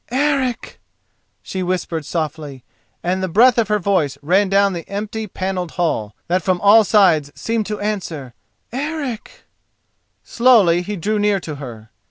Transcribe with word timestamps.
"Eric!" 0.09 0.81
she 1.43 1.61
whispered 1.61 2.07
softly, 2.07 2.63
and 3.03 3.21
the 3.21 3.27
breath 3.27 3.59
of 3.59 3.67
her 3.67 3.77
voice 3.77 4.17
ran 4.23 4.49
down 4.49 4.73
the 4.73 4.89
empty 4.89 5.27
panelled 5.27 5.73
hall, 5.73 6.15
that 6.27 6.41
from 6.41 6.59
all 6.61 6.83
sides 6.83 7.31
seemed 7.35 7.67
to 7.67 7.79
answer, 7.79 8.33
"Eric." 8.71 9.43
Slowly 10.23 10.81
he 10.81 10.95
drew 10.95 11.19
near 11.19 11.39
to 11.41 11.57
her. 11.57 11.91